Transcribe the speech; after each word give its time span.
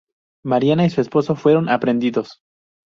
Mariana 0.43 0.85
y 0.85 0.89
su 0.89 0.99
esposo 0.99 1.35
fueron 1.35 1.69
aprehendidos. 1.69 2.41